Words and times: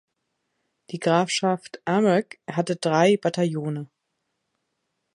Die 0.89 0.99
Grafschaft 0.99 1.79
Armagh 1.85 2.39
hatte 2.49 2.75
drei 2.75 3.17
Bataillone. 3.17 3.87